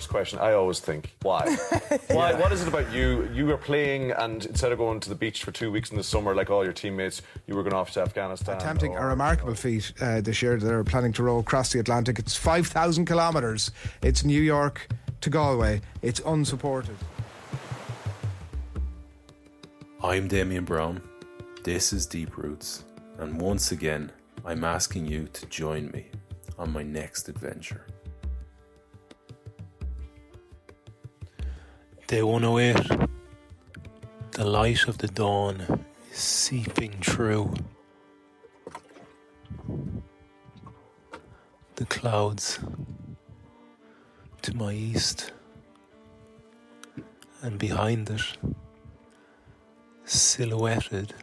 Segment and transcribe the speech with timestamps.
[0.00, 1.44] First question, I always think, why?
[2.10, 2.32] Why?
[2.32, 3.28] What is it about you?
[3.34, 6.02] You were playing, and instead of going to the beach for two weeks in the
[6.02, 8.56] summer, like all your teammates, you were going off to Afghanistan.
[8.56, 10.56] attempting or- a remarkable feat uh, this year.
[10.56, 12.18] They're planning to row across the Atlantic.
[12.18, 13.72] It's 5,000 kilometres.
[14.00, 14.88] It's New York
[15.20, 15.82] to Galway.
[16.00, 16.96] It's unsupported.
[20.02, 21.02] I'm Damian Browne.
[21.62, 22.84] This is Deep Roots,
[23.18, 24.10] and once again,
[24.46, 26.06] I'm asking you to join me
[26.58, 27.84] on my next adventure.
[32.10, 33.08] Day 108.
[34.32, 37.54] The light of the dawn is seeping through.
[41.76, 42.58] The clouds
[44.42, 45.32] to my east,
[47.42, 48.22] and behind it,
[50.04, 51.14] silhouetted,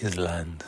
[0.00, 0.64] is land.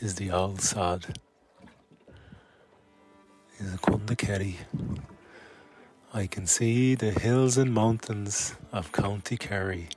[0.00, 1.16] Is the old sod
[3.60, 4.56] is a County Kerry.
[6.14, 9.88] I can see the hills and mountains of County Kerry.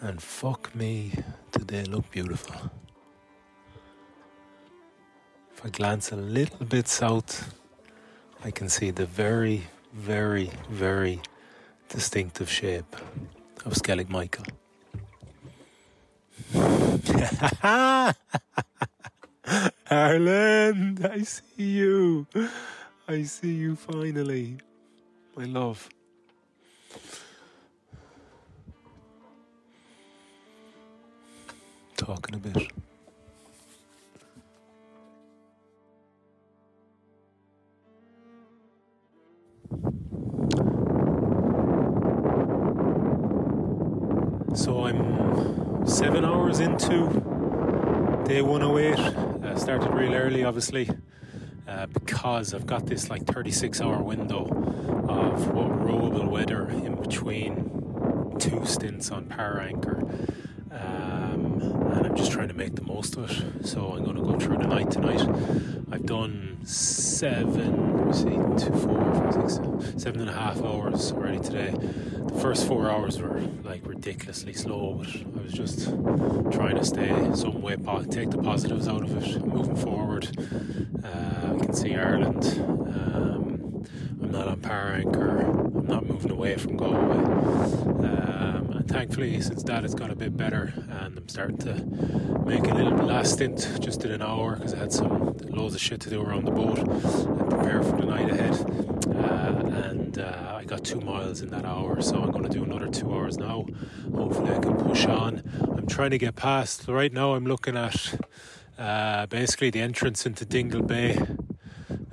[0.00, 1.12] And fuck me,
[1.52, 2.70] do they look beautiful.
[5.52, 7.54] If I glance a little bit south,
[8.44, 11.20] I can see the very, very, very
[11.88, 12.96] distinctive shape
[13.64, 14.46] of Skellig Michael.
[20.10, 22.26] Ireland, I see you.
[23.06, 24.56] I see you finally.
[25.36, 25.88] My love.
[31.96, 32.72] Talking a bit.
[44.56, 47.29] So I'm seven hours into
[48.30, 48.96] day 108.
[48.96, 50.88] Uh, started real early, obviously,
[51.66, 54.44] uh, because I've got this like 36 hour window
[55.08, 60.08] of what rowable weather in between two stints on para anchor.
[62.10, 63.64] I'm just trying to make the most of it.
[63.64, 65.20] So I'm going to go through the night tonight.
[65.92, 70.60] I've done seven, let me see, two, four, five, six, seven, seven and a half
[70.60, 71.70] hours already today.
[71.70, 75.84] The first four hours were like ridiculously slow, but I was just
[76.50, 77.76] trying to stay some way,
[78.10, 80.28] take the positives out of it, moving forward.
[81.04, 82.44] Uh, I can see Ireland.
[82.58, 83.86] Um,
[84.20, 85.42] I'm not on para anchor.
[85.42, 87.18] I'm not moving away from Galway.
[87.18, 88.29] And
[88.90, 91.74] thankfully, since that, it's got a bit better, and I'm starting to
[92.44, 93.68] make a little last stint.
[93.80, 96.50] Just did an hour because I had some loads of shit to do around the
[96.50, 98.54] boat and prepare for the night ahead.
[99.16, 102.64] Uh, and uh, I got two miles in that hour, so I'm going to do
[102.64, 103.66] another two hours now.
[104.14, 105.42] Hopefully, I can push on.
[105.60, 106.88] I'm trying to get past.
[106.88, 108.14] Right now, I'm looking at
[108.78, 111.16] uh, basically the entrance into Dingle Bay.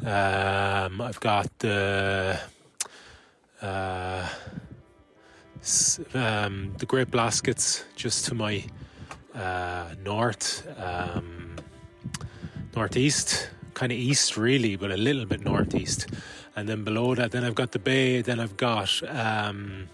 [0.06, 2.40] Um, I've got the
[3.62, 4.28] uh,
[6.14, 8.64] um, the Great Blaskets just to my
[9.36, 10.68] uh, north.
[10.78, 11.56] Um,
[12.76, 16.08] northeast, kind of east really, but a little bit northeast.
[16.56, 18.22] And then below that, then I've got the bay.
[18.22, 19.88] Then I've got um,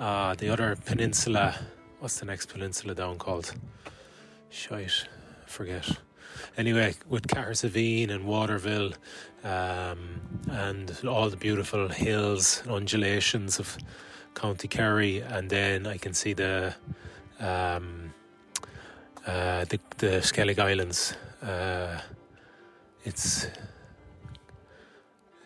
[0.00, 1.54] uh, the other peninsula.
[2.00, 3.54] What's the next peninsula down called?
[4.50, 5.06] Shite,
[5.46, 5.86] forget.
[6.56, 8.92] Anyway, with Cahersiveen and Waterville,
[9.44, 10.20] um,
[10.50, 13.76] and all the beautiful hills, undulations of
[14.38, 16.72] County Kerry, and then I can see the
[17.40, 18.14] um,
[19.26, 21.14] uh, the, the Skellig Islands.
[21.42, 22.00] Uh,
[23.04, 23.48] it's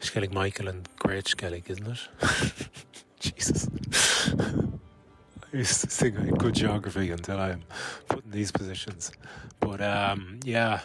[0.01, 2.69] Skellig Michael and Great Skellig, isn't it?
[3.21, 3.67] Jesus.
[5.53, 7.63] I used to think I had good geography until I'm
[8.09, 9.11] put in these positions.
[9.59, 10.81] But um, yeah.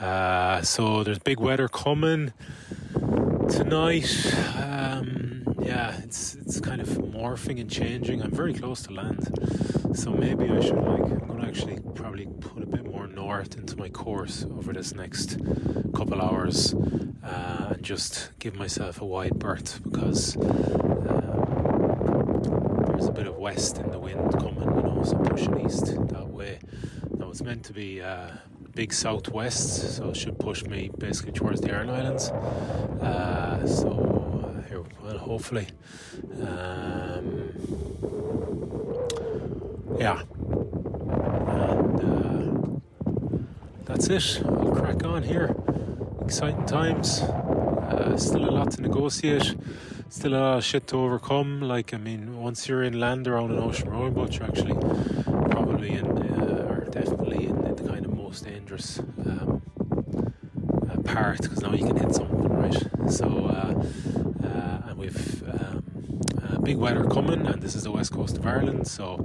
[0.00, 2.32] Uh, so there's big weather coming
[3.48, 4.34] tonight.
[4.56, 5.25] Um,
[5.66, 8.22] yeah, it's it's kind of morphing and changing.
[8.22, 9.28] I'm very close to land,
[9.94, 11.02] so maybe I should like.
[11.02, 14.94] I'm going to actually probably put a bit more north into my course over this
[14.94, 15.38] next
[15.94, 16.74] couple hours,
[17.24, 20.42] uh, and just give myself a wide berth because um,
[22.86, 26.28] there's a bit of west in the wind coming, you know, so pushing east that
[26.28, 26.60] way.
[27.18, 28.00] Now it's meant to be.
[28.00, 28.30] Uh,
[28.76, 32.28] big southwest, so it should push me basically towards the Aran Islands.
[32.28, 34.15] Uh, so
[35.02, 35.66] well, hopefully,
[36.42, 37.52] um,
[39.98, 40.22] yeah,
[41.48, 43.10] and uh,
[43.84, 44.42] that's it.
[44.44, 45.54] I'll crack on here.
[46.22, 47.20] Exciting times.
[47.20, 49.54] Uh, still a lot to negotiate.
[50.08, 51.60] Still a lot of shit to overcome.
[51.60, 54.74] Like I mean, once you're in land around an ocean rowing boat, you're actually
[55.50, 59.62] probably in, uh, or definitely in the kind of most dangerous um,
[60.90, 63.10] uh, part because now you can hit something, right?
[63.10, 63.84] So, uh,
[64.46, 65.84] uh, and we've um,
[66.42, 69.20] uh, big weather coming, and this is the west coast of Ireland, so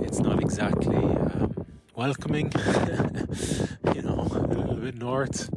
[0.00, 2.50] it's not exactly um, welcoming.
[3.94, 5.50] you know, a little bit north.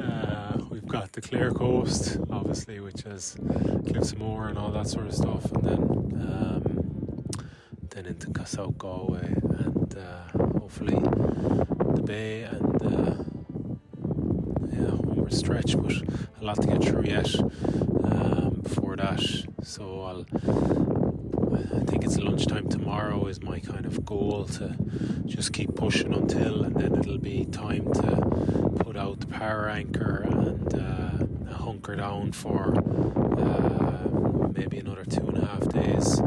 [0.00, 3.36] Uh, we've got the Clare coast, obviously, which has
[3.86, 5.82] Cliffs of Moher and all that sort of stuff, and then
[6.26, 7.26] um,
[7.90, 10.98] then into South Galway, and uh, hopefully
[11.96, 13.14] the bay and uh,
[14.72, 15.92] yeah, more stretch, but
[16.40, 17.28] a lot to get through yet
[18.04, 18.35] um,
[18.68, 19.20] before that.
[19.62, 20.26] So I'll.
[21.54, 24.74] I think it's lunchtime tomorrow is my kind of goal to
[25.24, 30.26] just keep pushing until, and then it'll be time to put out the para anchor
[30.28, 32.74] and uh, hunker down for
[33.38, 34.08] uh,
[34.52, 36.20] maybe another two and a half days.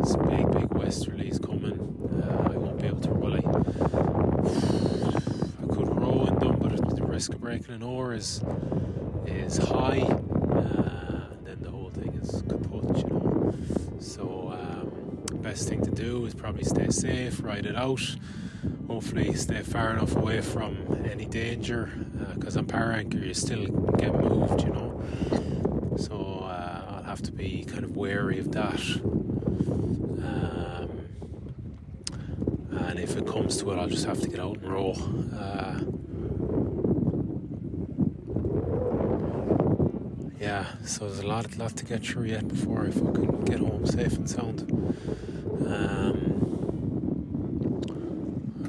[0.00, 1.78] This big, big westerlies coming.
[2.22, 3.44] Uh, I won't be able to really.
[5.62, 8.42] I could row in them, but the risk of breaking an oar is
[9.26, 10.00] is high.
[10.00, 13.54] Uh, and then the whole thing is kaput, you know.
[14.00, 18.16] So, um, best thing to do is probably stay safe, ride it out.
[18.86, 20.76] Hopefully, stay far enough away from
[21.10, 21.90] any danger.
[22.34, 23.66] Because uh, on para anchor, you still
[23.98, 25.02] get moved, you know.
[25.96, 28.80] So uh, I'll have to be kind of wary of that.
[30.24, 30.88] Um,
[32.70, 34.92] and if it comes to it, I'll just have to get out and row.
[35.36, 35.80] Uh,
[40.52, 43.86] yeah, so there's a lot, lot to get through yet before I fucking get home
[43.86, 44.60] safe and sound.
[45.66, 46.14] Um,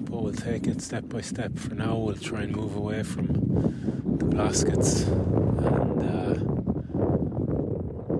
[0.09, 1.59] but we'll take it step by step.
[1.59, 6.35] For now, we'll try and move away from the Blaskets and uh,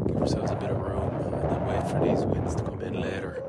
[0.08, 3.00] give ourselves a bit of room, and then wait for these winds to come in
[3.00, 3.42] later,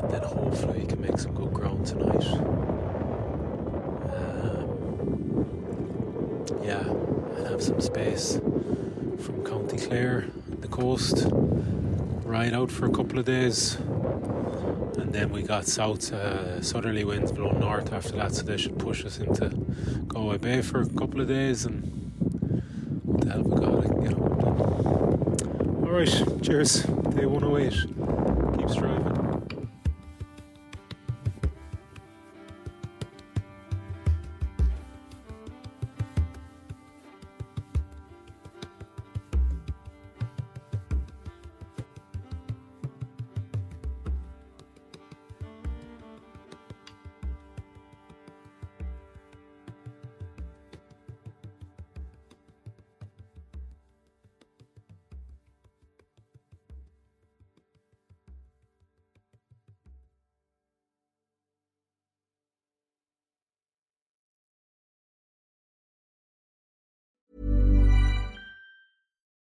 [0.00, 2.24] and then hopefully we can make some good ground tonight.
[4.16, 4.66] Um,
[6.64, 6.86] yeah,
[7.36, 8.40] and have some space
[9.24, 10.26] from County Clare,
[10.60, 10.68] the
[10.98, 11.28] coast,
[12.24, 13.76] ride out for a couple of days.
[13.76, 18.78] And then we got south uh, southerly winds blowing north after that, so they should
[18.78, 19.48] push us into
[20.08, 21.66] Galway Bay for a couple of days.
[21.66, 21.82] And
[23.04, 23.84] what the hell we got?
[23.84, 25.84] I can get home.
[25.84, 26.82] All right, cheers.
[26.82, 28.58] Day 108.
[28.58, 29.27] Keeps driving.